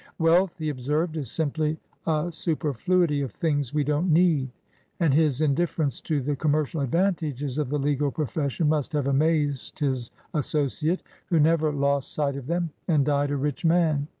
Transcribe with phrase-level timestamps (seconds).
[0.17, 4.49] "Wealth," he observed, "is simply a superfluity of things we don't need,"
[4.99, 9.77] and his indifference to the com mercial advantages of the legal profession must have amazed
[9.77, 14.07] his associate, who never lost sight of them, and died a rich man.